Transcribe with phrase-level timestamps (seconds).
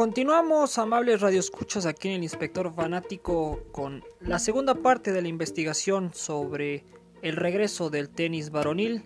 [0.00, 6.14] Continuamos, amables radioescuchas, aquí en el Inspector Fanático con la segunda parte de la investigación
[6.14, 6.86] sobre
[7.20, 9.04] el regreso del tenis varonil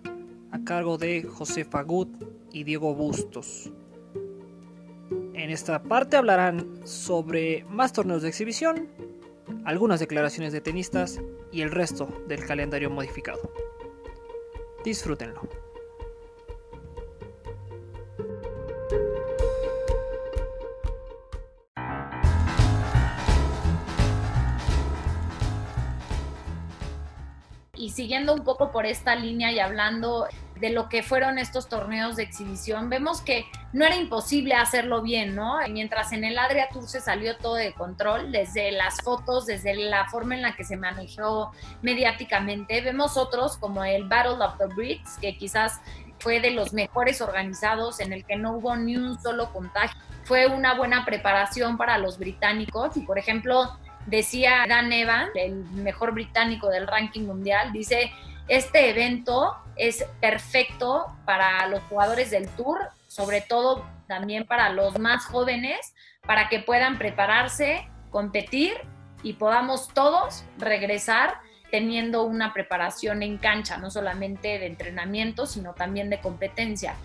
[0.53, 2.07] a cargo de José Fagut
[2.53, 3.73] y Diego Bustos.
[5.33, 8.87] En esta parte hablarán sobre más torneos de exhibición,
[9.65, 11.19] algunas declaraciones de tenistas
[11.51, 13.51] y el resto del calendario modificado.
[14.85, 15.41] Disfrútenlo.
[27.95, 30.27] Siguiendo un poco por esta línea y hablando
[30.59, 35.33] de lo que fueron estos torneos de exhibición, vemos que no era imposible hacerlo bien,
[35.33, 35.59] ¿no?
[35.69, 40.09] Mientras en el Adria Tour se salió todo de control, desde las fotos, desde la
[40.09, 45.17] forma en la que se manejó mediáticamente, vemos otros como el Battle of the Brits,
[45.21, 45.79] que quizás
[46.19, 49.97] fue de los mejores organizados, en el que no hubo ni un solo contagio.
[50.25, 56.13] Fue una buena preparación para los británicos y, por ejemplo, Decía Dan Evan, el mejor
[56.13, 58.11] británico del ranking mundial, dice,
[58.47, 65.25] este evento es perfecto para los jugadores del tour, sobre todo también para los más
[65.25, 65.93] jóvenes,
[66.25, 68.73] para que puedan prepararse, competir
[69.23, 71.39] y podamos todos regresar
[71.71, 76.95] teniendo una preparación en cancha, no solamente de entrenamiento, sino también de competencia.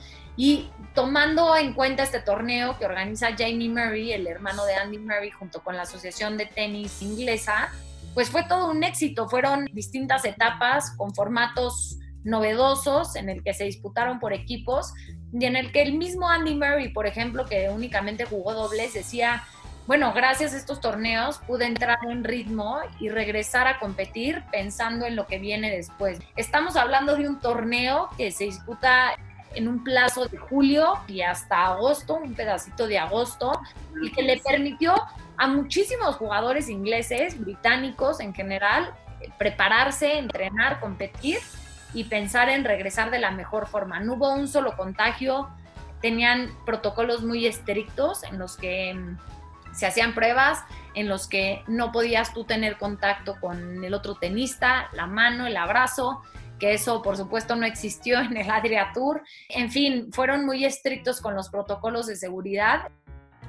[0.43, 5.31] Y tomando en cuenta este torneo que organiza Jamie Murray, el hermano de Andy Murray,
[5.31, 7.69] junto con la Asociación de Tenis Inglesa,
[8.15, 9.29] pues fue todo un éxito.
[9.29, 14.95] Fueron distintas etapas con formatos novedosos en el que se disputaron por equipos
[15.31, 19.43] y en el que el mismo Andy Murray, por ejemplo, que únicamente jugó dobles, decía,
[19.87, 25.17] bueno, gracias a estos torneos pude entrar en ritmo y regresar a competir pensando en
[25.17, 26.19] lo que viene después.
[26.35, 29.19] Estamos hablando de un torneo que se disputa
[29.55, 33.53] en un plazo de julio y hasta agosto, un pedacito de agosto,
[34.03, 34.95] y que le permitió
[35.37, 38.95] a muchísimos jugadores ingleses, británicos en general,
[39.39, 41.39] prepararse, entrenar, competir
[41.95, 44.01] y pensar en regresar de la mejor forma.
[44.01, 45.49] No hubo un solo contagio,
[46.01, 49.19] tenían protocolos muy estrictos en los que mm,
[49.75, 50.63] se hacían pruebas,
[50.95, 55.57] en los que no podías tú tener contacto con el otro tenista, la mano, el
[55.57, 56.23] abrazo,
[56.61, 59.23] que eso por supuesto no existió en el Adria Tour.
[59.49, 62.83] En fin, fueron muy estrictos con los protocolos de seguridad.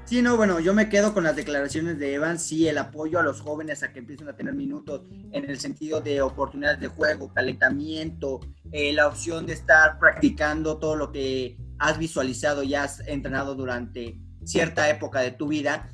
[0.05, 3.23] Sí, no, bueno, yo me quedo con las declaraciones de Evan, sí, el apoyo a
[3.23, 7.31] los jóvenes a que empiecen a tener minutos en el sentido de oportunidades de juego,
[7.31, 8.39] calentamiento,
[8.71, 14.17] eh, la opción de estar practicando todo lo que has visualizado y has entrenado durante
[14.43, 15.89] cierta época de tu vida,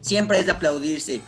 [0.00, 1.20] siempre es de aplaudirse.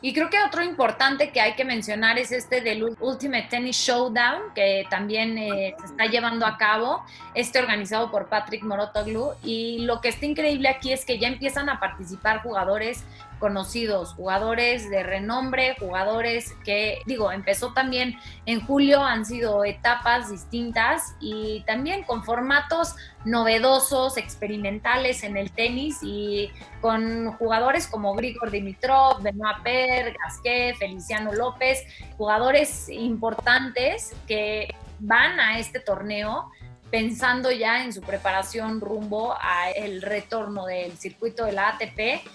[0.00, 4.54] Y creo que otro importante que hay que mencionar es este del Ultimate Tennis Showdown,
[4.54, 7.04] que también eh, se está llevando a cabo,
[7.34, 9.32] este organizado por Patrick Morotoglu.
[9.42, 13.04] Y lo que está increíble aquí es que ya empiezan a participar jugadores
[13.38, 18.16] conocidos, jugadores de renombre, jugadores que, digo, empezó también
[18.46, 22.94] en julio, han sido etapas distintas y también con formatos
[23.24, 26.50] novedosos, experimentales en el tenis y
[26.80, 31.84] con jugadores como Grigor Dimitrov, Benoit Per, Gasquet, Feliciano López,
[32.16, 36.50] jugadores importantes que van a este torneo
[36.90, 42.26] pensando ya en su preparación rumbo a el retorno del circuito de la ATP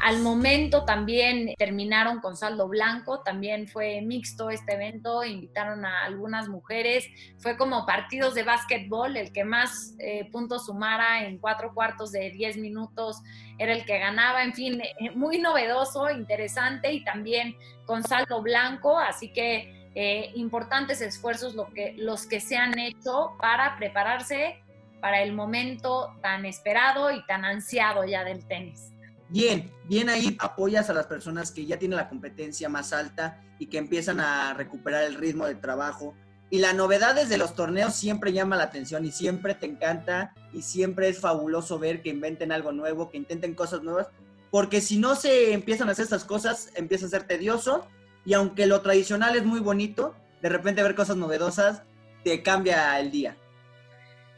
[0.00, 6.48] al momento también terminaron con saldo blanco, también fue mixto este evento, invitaron a algunas
[6.48, 7.06] mujeres,
[7.38, 12.30] fue como partidos de básquetbol, el que más eh, puntos sumara en cuatro cuartos de
[12.30, 13.22] diez minutos
[13.58, 18.98] era el que ganaba, en fin, eh, muy novedoso, interesante y también con saldo blanco,
[18.98, 24.62] así que eh, importantes esfuerzos los que se han hecho para prepararse
[25.02, 28.89] para el momento tan esperado y tan ansiado ya del tenis.
[29.30, 33.66] Bien, bien ahí apoyas a las personas que ya tienen la competencia más alta y
[33.66, 36.14] que empiezan a recuperar el ritmo de trabajo.
[36.50, 40.62] Y la novedad desde los torneos siempre llama la atención y siempre te encanta y
[40.62, 44.08] siempre es fabuloso ver que inventen algo nuevo, que intenten cosas nuevas,
[44.50, 47.86] porque si no se empiezan a hacer estas cosas, empieza a ser tedioso
[48.24, 51.82] y aunque lo tradicional es muy bonito, de repente ver cosas novedosas
[52.24, 53.36] te cambia el día.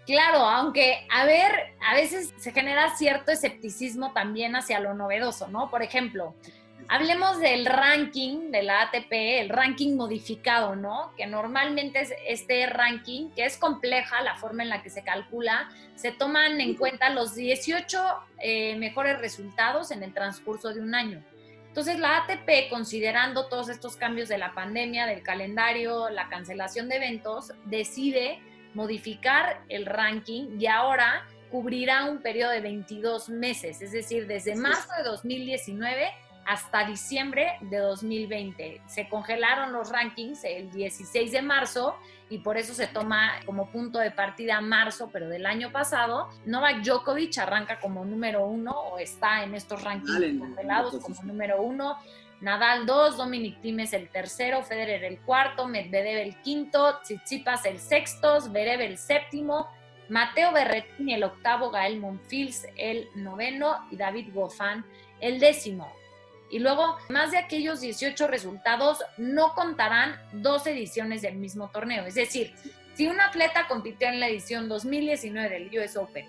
[0.06, 5.70] Claro, aunque, a ver, a veces se genera cierto escepticismo también hacia lo novedoso, ¿no?
[5.70, 6.34] Por ejemplo,
[6.88, 11.12] hablemos del ranking de la ATP, el ranking modificado, ¿no?
[11.16, 15.70] Que normalmente es este ranking, que es compleja la forma en la que se calcula,
[15.94, 17.98] se toman en cuenta los 18
[18.40, 21.22] eh, mejores resultados en el transcurso de un año.
[21.69, 26.96] Entonces la ATP, considerando todos estos cambios de la pandemia, del calendario, la cancelación de
[26.96, 28.40] eventos, decide
[28.74, 34.88] modificar el ranking y ahora cubrirá un periodo de 22 meses, es decir, desde marzo
[34.96, 36.10] de 2019
[36.46, 38.82] hasta diciembre de 2020.
[38.86, 41.96] Se congelaron los rankings el 16 de marzo
[42.30, 46.30] y por eso se toma como punto de partida marzo, pero del año pasado.
[46.46, 51.98] Novak Djokovic arranca como número uno o está en estos rankings congelados como número uno.
[52.42, 58.40] Nadal 2, Dominic Thiem el tercero, Federer el cuarto, Medvedev el quinto, Tsitsipas el sexto,
[58.40, 59.68] Zverev el séptimo,
[60.08, 64.84] Mateo Berrettini el octavo, Gael Monfils el noveno y David Goffin
[65.20, 65.92] el décimo.
[66.50, 72.04] Y luego, más de aquellos 18 resultados, no contarán dos ediciones del mismo torneo.
[72.06, 72.52] Es decir,
[72.94, 76.26] si un atleta compitió en la edición 2019 del US Open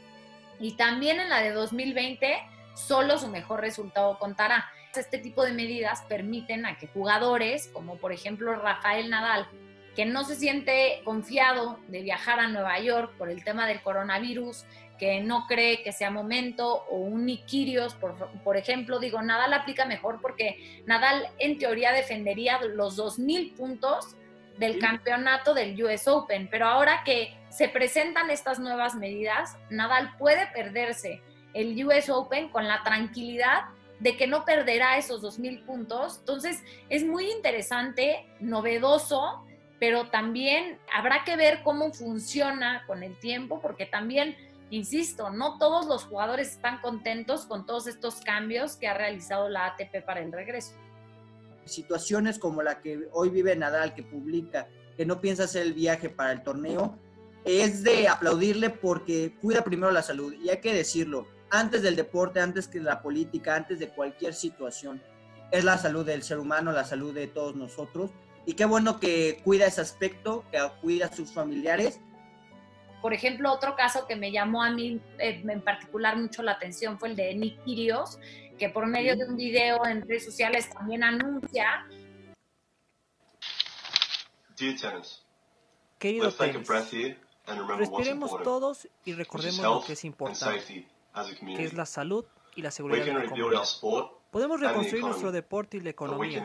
[0.60, 2.38] y también en la de 2020,
[2.76, 4.70] solo su mejor resultado contará.
[4.96, 9.48] Este tipo de medidas permiten a que jugadores, como por ejemplo Rafael Nadal,
[9.96, 14.66] que no se siente confiado de viajar a Nueva York por el tema del coronavirus,
[15.00, 19.86] que no cree que sea momento, o un Nikirios, por, por ejemplo, digo, Nadal aplica
[19.86, 24.16] mejor porque Nadal en teoría defendería los 2.000 puntos
[24.58, 30.48] del campeonato del US Open, pero ahora que se presentan estas nuevas medidas, Nadal puede
[30.48, 31.22] perderse
[31.56, 33.66] el US Open con la tranquilidad
[34.04, 36.18] de que no perderá esos 2.000 puntos.
[36.20, 39.46] Entonces, es muy interesante, novedoso,
[39.80, 44.36] pero también habrá que ver cómo funciona con el tiempo, porque también
[44.70, 49.68] insisto, no todos los jugadores están contentos con todos estos cambios que ha realizado la
[49.68, 50.74] ATP para el regreso.
[51.66, 54.68] Situaciones como la que hoy vive Nadal, que publica
[54.98, 56.98] que no piensa hacer el viaje para el torneo,
[57.46, 60.34] es de aplaudirle porque cuida primero la salud.
[60.34, 65.02] Y hay que decirlo, antes del deporte, antes que la política, antes de cualquier situación,
[65.52, 68.10] es la salud del ser humano, la salud de todos nosotros.
[68.48, 72.00] Y qué bueno que cuida ese aspecto, que cuida a sus familiares.
[73.04, 76.98] Por ejemplo, otro caso que me llamó a mí eh, en particular mucho la atención
[76.98, 78.18] fue el de Nick Kyrgios,
[78.58, 81.86] que por medio de un video en redes sociales también anuncia.
[86.00, 86.68] Querido tenis,
[87.78, 90.88] respiremos todos y recordemos lo que es importante,
[91.56, 92.26] que es la salud
[92.56, 93.64] y la seguridad de la comunidad.
[94.32, 96.44] Podemos reconstruir nuestro deporte y la economía,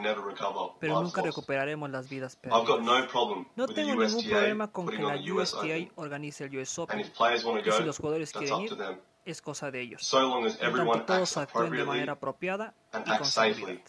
[0.79, 2.81] pero nunca recuperaremos las vidas perdidas.
[3.57, 7.05] No tengo ningún problema con que la USTA organice el US Open, y
[7.71, 8.77] si los jugadores quieren ir,
[9.25, 12.75] es cosa de ellos, en tanto todos actúen de manera apropiada
[13.07, 13.81] y con seguridad.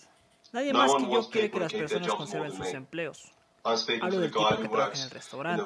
[0.51, 3.33] Nadie más que yo quiere que las personas conserven sus empleos.
[3.63, 5.63] Hablo del tipo que trabaja en el restaurante,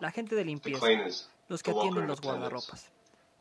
[0.00, 0.86] la gente de limpieza,
[1.46, 2.90] los que atienden los guardarropas.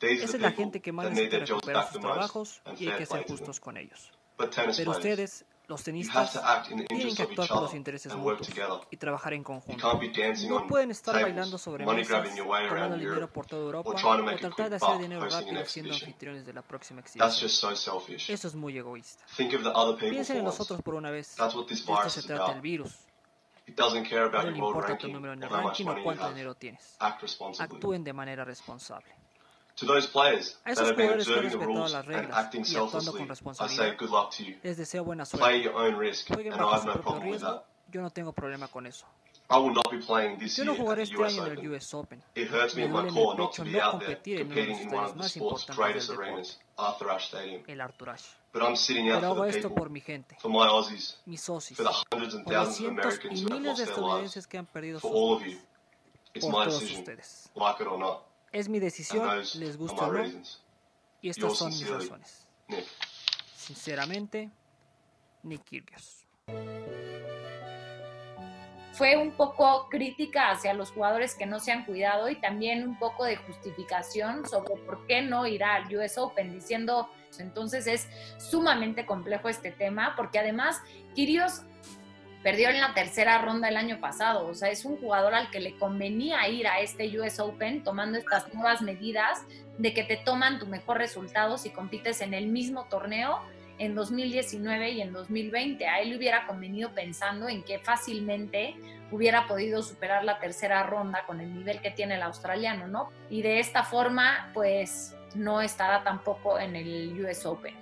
[0.01, 3.59] Esa es la gente que más necesita recuperar sus trabajos y hay que ser justos
[3.59, 4.11] con ellos.
[4.75, 6.39] Pero ustedes, los tenistas,
[6.89, 8.49] tienen que actuar por los intereses mutuos
[8.91, 9.99] y trabajar en conjunto.
[10.49, 14.97] No pueden estar bailando sobre mesas, tomando dinero por toda Europa o tratar de hacer
[14.99, 17.49] dinero rápido siendo anfitriones de la próxima exhibición.
[18.27, 19.23] Eso es muy egoísta.
[19.97, 21.35] Piensen en los otros por una vez.
[21.37, 22.93] De esto se trata el virus.
[23.67, 26.97] No le importa tu número en el ranking o cuánto dinero tienes.
[27.57, 29.15] Actúen de manera responsable.
[30.63, 33.97] A esos jugadores que han respetado las reglas y actuando con responsabilidad,
[34.63, 35.69] les deseo buena suerte.
[36.27, 39.05] Jueguen bajo su propio riesgo, yo no tengo problema con eso.
[39.47, 42.23] Yo no jugaré este año en el US Open.
[42.35, 42.45] Me
[42.87, 47.71] duele en el pecho no competir en uno de los estadios más importantes del deporte,
[47.71, 48.29] el Arthur Ashe.
[48.51, 48.67] Pero
[49.27, 50.35] hago esto por mi gente,
[51.25, 51.77] mis socios,
[52.09, 55.11] por los cientos y miles de estadounidenses que han perdido sus
[55.43, 55.61] vidas,
[56.41, 57.51] por todos ustedes.
[58.55, 60.23] Es mi decisión, les gusta o no,
[61.19, 62.47] y estas son mis razones.
[63.53, 64.49] Sinceramente,
[65.43, 66.25] Nick Kyrgios.
[68.93, 72.97] Fue un poco crítica hacia los jugadores que no se han cuidado y también un
[72.97, 78.07] poco de justificación sobre por qué no irá al US Open, diciendo, pues, entonces es
[78.37, 80.81] sumamente complejo este tema, porque además
[81.13, 81.63] Kyrgios
[82.45, 84.45] perdió en la tercera ronda el año pasado.
[84.45, 88.19] O sea, es un jugador al que le convenía ir a este US Open tomando
[88.19, 89.41] estas nuevas medidas
[89.79, 93.41] de que te toman tu mejor resultado si compites en el mismo torneo
[93.79, 95.87] en 2019 y en 2020.
[95.87, 98.75] A él le hubiera convenido pensando en que fácilmente
[99.09, 103.09] hubiera podido superar la tercera ronda con el nivel que tiene el australiano, ¿no?
[103.31, 107.73] Y de esta forma, pues no estará tampoco en el US Open.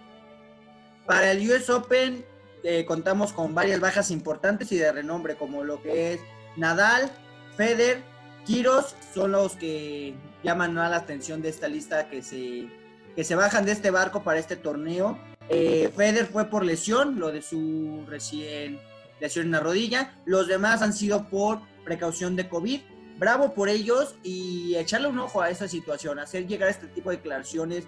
[1.06, 2.24] Para el US Open,
[2.64, 6.22] eh, contamos con varias bajas importantes y de renombre, como lo que es
[6.56, 7.12] Nadal,
[7.58, 8.02] Feder,
[8.46, 12.68] Kiros, son los que llaman a la atención de esta lista que se,
[13.16, 15.18] que se bajan de este barco para este torneo.
[15.50, 18.80] Eh, Feder fue por lesión, lo de su recién
[19.20, 20.16] lesión en la rodilla.
[20.26, 22.82] Los demás han sido por precaución de COVID.
[23.18, 27.18] bravo por ellos y echarle un ojo a esa situación, hacer llegar este tipo de
[27.18, 27.86] declaraciones.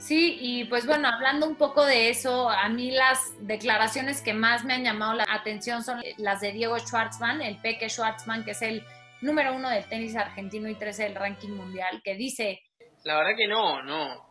[0.00, 4.64] Sí, y pues bueno, hablando un poco de eso, a mí las declaraciones que más
[4.64, 8.62] me han llamado la atención son las de Diego Schwartzman, el Peque Schwartzman, que es
[8.62, 8.82] el
[9.20, 12.62] número uno del tenis argentino y 13 del ranking mundial, que dice...
[13.04, 14.30] La verdad que no, no.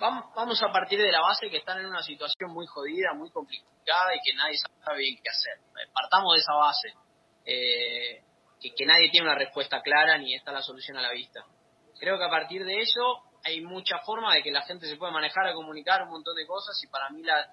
[0.00, 4.14] Vamos, a partir de la base que están en una situación muy jodida, muy complicada
[4.14, 5.92] y que nadie sabe bien qué hacer.
[5.92, 6.88] Partamos de esa base.
[7.44, 8.22] Eh,
[8.60, 11.44] que, nadie tiene una respuesta clara ni está la solución a la vista.
[11.98, 15.12] Creo que a partir de eso hay mucha forma de que la gente se pueda
[15.12, 17.48] manejar, a comunicar un montón de cosas y para mí la,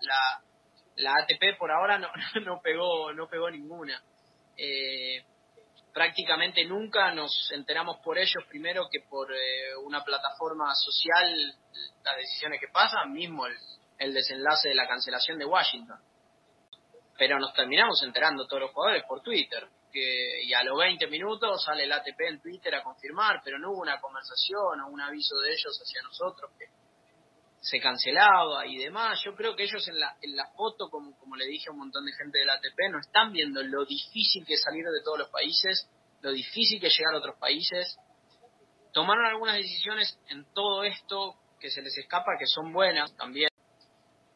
[0.95, 2.09] la, ATP por ahora no,
[2.45, 4.01] no, pegó, no pegó ninguna.
[4.57, 5.23] Eh,
[5.93, 11.55] prácticamente nunca nos enteramos por ellos primero que por eh, una plataforma social
[12.03, 13.55] las decisiones que pasan, mismo el,
[13.99, 15.99] el desenlace de la cancelación de Washington.
[17.17, 21.83] Pero nos terminamos enterando todos los jugadores por Twitter y a los 20 minutos sale
[21.83, 25.51] el ATP en Twitter a confirmar, pero no hubo una conversación o un aviso de
[25.51, 26.65] ellos hacia nosotros que
[27.59, 29.19] se cancelaba y demás.
[29.25, 31.79] Yo creo que ellos en la, en la foto, como, como le dije a un
[31.79, 35.29] montón de gente del ATP, no están viendo lo difícil que salir de todos los
[35.29, 35.89] países,
[36.21, 37.97] lo difícil que llegar a otros países.
[38.93, 43.49] Tomaron algunas decisiones en todo esto que se les escapa, que son buenas también.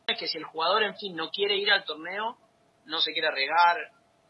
[0.07, 2.37] Es que si el jugador, en fin, no quiere ir al torneo,
[2.85, 3.77] no se quiere arriesgar,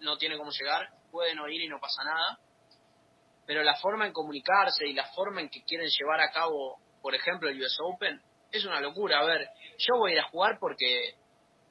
[0.01, 2.39] no tiene cómo llegar, pueden oír y no pasa nada,
[3.45, 7.13] pero la forma en comunicarse y la forma en que quieren llevar a cabo, por
[7.13, 9.19] ejemplo, el US Open, es una locura.
[9.19, 11.15] A ver, yo voy a ir a jugar porque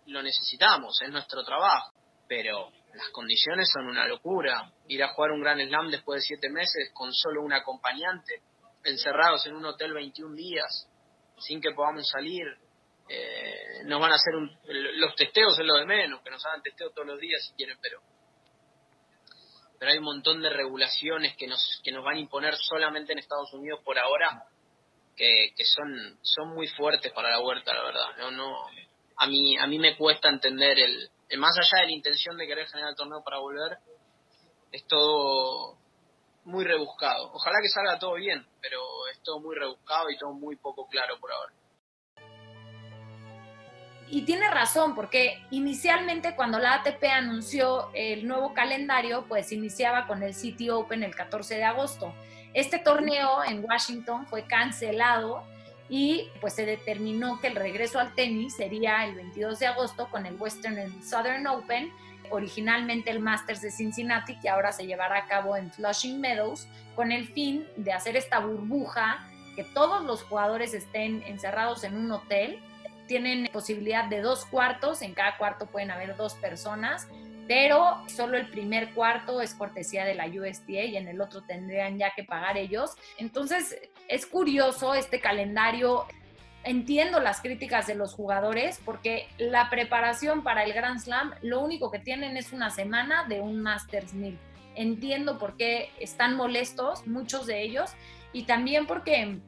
[0.06, 1.92] lo necesitamos, es nuestro trabajo,
[2.28, 4.70] pero las condiciones son una locura.
[4.88, 8.42] Ir a jugar un gran slam después de siete meses con solo un acompañante,
[8.85, 10.88] encerrados en un hotel 21 días,
[11.38, 12.47] sin que podamos salir,
[13.09, 14.35] eh, nos van a hacer
[14.97, 17.76] los testeos es lo de menos, que nos hagan testeo todos los días si quieren,
[17.80, 18.00] pero
[19.80, 23.18] pero hay un montón de regulaciones que nos, que nos van a imponer solamente en
[23.18, 24.44] Estados Unidos por ahora,
[25.16, 28.16] que, que son, son muy fuertes para la huerta, la verdad.
[28.18, 28.54] No, no,
[29.16, 32.66] a mí, a mí me cuesta entender el, más allá de la intención de querer
[32.68, 33.78] generar el torneo para volver,
[34.70, 35.78] es todo
[36.44, 37.30] muy rebuscado.
[37.32, 41.18] Ojalá que salga todo bien, pero es todo muy rebuscado y todo muy poco claro
[41.18, 41.54] por ahora
[44.11, 50.23] y tiene razón, porque inicialmente cuando la ATP anunció el nuevo calendario, pues iniciaba con
[50.23, 52.12] el City Open el 14 de agosto.
[52.52, 55.45] Este torneo en Washington fue cancelado
[55.88, 60.26] y pues se determinó que el regreso al tenis sería el 22 de agosto con
[60.26, 61.93] el Western and Southern Open,
[62.31, 67.12] originalmente el Masters de Cincinnati, que ahora se llevará a cabo en Flushing Meadows, con
[67.12, 69.25] el fin de hacer esta burbuja,
[69.55, 72.61] que todos los jugadores estén encerrados en un hotel
[73.11, 77.09] tienen posibilidad de dos cuartos, en cada cuarto pueden haber dos personas,
[77.49, 81.99] pero solo el primer cuarto es cortesía de la USDA y en el otro tendrían
[81.99, 82.93] ya que pagar ellos.
[83.19, 86.07] Entonces, es curioso este calendario.
[86.62, 91.90] Entiendo las críticas de los jugadores porque la preparación para el Grand Slam, lo único
[91.90, 94.38] que tienen es una semana de un Masters 1000.
[94.76, 97.90] Entiendo por qué están molestos muchos de ellos
[98.33, 99.40] y también porque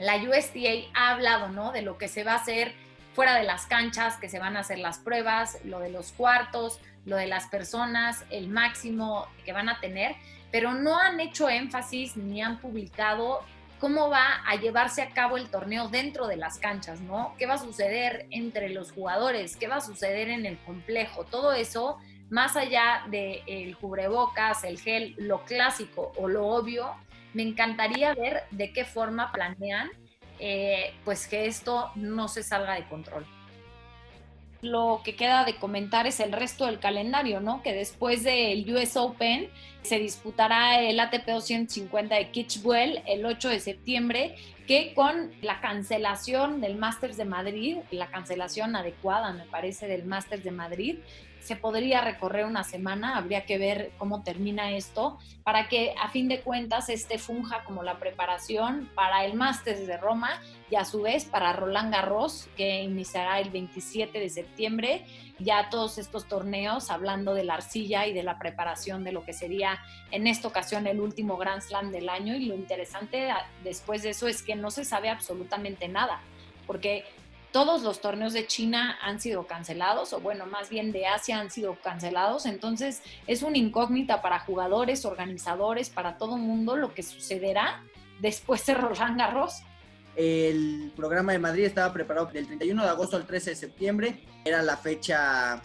[0.00, 1.70] la USDA ha hablado, ¿no?
[1.70, 2.74] De lo que se va a hacer
[3.14, 6.80] fuera de las canchas, que se van a hacer las pruebas, lo de los cuartos,
[7.04, 10.14] lo de las personas, el máximo que van a tener,
[10.50, 13.40] pero no han hecho énfasis ni han publicado
[13.80, 17.34] cómo va a llevarse a cabo el torneo dentro de las canchas, ¿no?
[17.38, 19.56] ¿Qué va a suceder entre los jugadores?
[19.56, 21.24] ¿Qué va a suceder en el complejo?
[21.24, 21.98] Todo eso,
[22.28, 26.92] más allá del el cubrebocas, el gel, lo clásico o lo obvio,
[27.34, 29.90] me encantaría ver de qué forma planean
[30.40, 33.26] eh, pues que esto no se salga de control.
[34.60, 37.62] Lo que queda de comentar es el resto del calendario, ¿no?
[37.62, 39.48] Que después del US Open
[39.82, 44.36] se disputará el ATP 250 de Kitchwell el 8 de septiembre,
[44.68, 50.44] que con la cancelación del Masters de Madrid, la cancelación adecuada, me parece, del Masters
[50.44, 50.98] de Madrid,
[51.40, 56.28] se podría recorrer una semana, habría que ver cómo termina esto, para que a fin
[56.28, 60.38] de cuentas este funja como la preparación para el Masters de Roma
[60.70, 65.06] y a su vez para Roland Garros, que iniciará el 27 de septiembre,
[65.38, 69.32] ya todos estos torneos hablando de la arcilla y de la preparación de lo que
[69.32, 69.78] sería
[70.10, 73.28] en esta ocasión el último Grand Slam del año y lo interesante
[73.62, 76.20] después de eso es que no se sabe absolutamente nada,
[76.66, 77.04] porque
[77.52, 81.50] todos los torneos de China han sido cancelados, o bueno, más bien de Asia han
[81.50, 87.82] sido cancelados, entonces es una incógnita para jugadores, organizadores, para todo mundo lo que sucederá
[88.20, 89.62] después de Roland Garros.
[90.18, 94.62] El programa de Madrid estaba preparado del 31 de agosto al 13 de septiembre, era
[94.62, 95.62] la fecha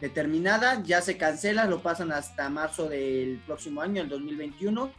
[0.00, 4.92] determinada, ya se cancela, lo pasan hasta marzo del próximo año, el 2021.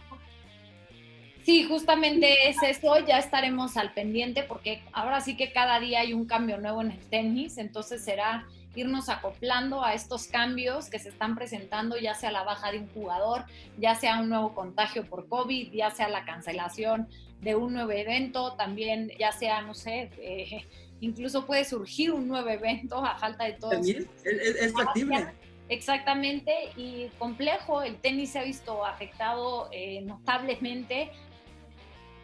[1.45, 6.13] Sí, justamente es eso, ya estaremos al pendiente porque ahora sí que cada día hay
[6.13, 8.45] un cambio nuevo en el tenis, entonces será
[8.77, 12.87] irnos acoplando a estos cambios que se están presentando, ya sea la baja de un
[12.89, 13.45] jugador,
[13.77, 17.07] ya sea un nuevo contagio por COVID, ya sea la cancelación
[17.41, 20.65] de un nuevo evento, también ya sea, no sé, eh,
[21.01, 23.71] incluso puede surgir un nuevo evento a falta de todo.
[23.71, 25.27] Es, es, factible.
[25.69, 31.11] Exactamente, y complejo, el tenis se ha visto afectado eh, notablemente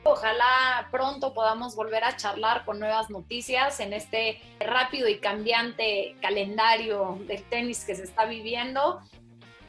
[0.05, 7.19] Ojalá pronto podamos volver a charlar con nuevas noticias en este rápido y cambiante calendario
[7.25, 9.00] del tenis que se está viviendo.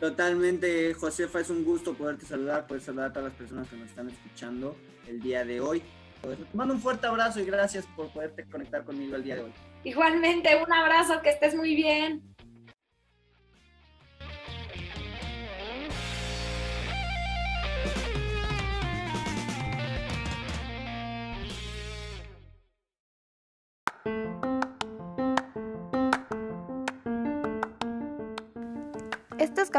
[0.01, 3.89] Totalmente, Josefa, es un gusto poderte saludar, poder saludar a todas las personas que nos
[3.89, 4.77] están escuchando
[5.09, 5.83] el día de hoy.
[6.21, 9.53] Te mando un fuerte abrazo y gracias por poderte conectar conmigo el día de hoy.
[9.85, 12.34] Igualmente, un abrazo, que estés muy bien.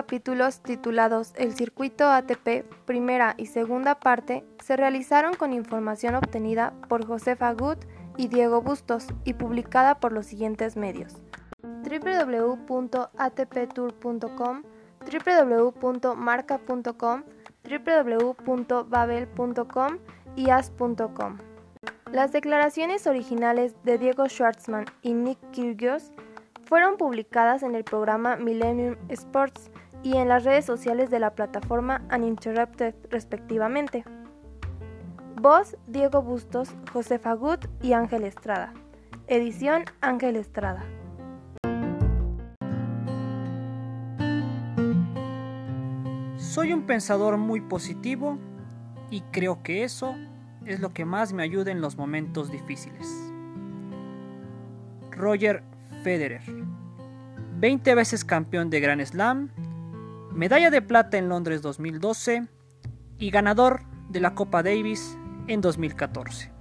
[0.06, 7.08] Capítulos titulados El circuito ATP primera y segunda parte se realizaron con información obtenida por
[7.08, 7.80] Josefa Good
[8.16, 11.16] y Diego Bustos y publicada por los siguientes medios
[11.64, 14.62] www.atptour.com,
[15.82, 17.24] www.marca.com,
[18.46, 19.98] www.babel.com
[20.36, 21.38] y as.com.
[22.12, 26.12] Las declaraciones originales de Diego Schwartzman y Nick Kyrgios
[26.66, 29.72] fueron publicadas en el programa Millennium Sports
[30.06, 34.06] y en las redes sociales de la plataforma Uninterrupted respectivamente.
[35.42, 38.72] Voz Diego Bustos, José Fagut y Ángel Estrada.
[39.26, 40.86] Edición Ángel Estrada.
[46.38, 48.38] Soy un pensador muy positivo
[49.10, 50.14] y creo que eso
[50.68, 53.10] es lo que más me ayuda en los momentos difíciles.
[55.10, 55.64] Roger
[56.04, 56.44] Federer,
[57.58, 59.50] 20 veces campeón de Grand Slam,
[60.36, 62.48] medalla de plata en Londres 2012
[63.18, 65.18] y ganador de la Copa Davis
[65.48, 66.55] en 2014.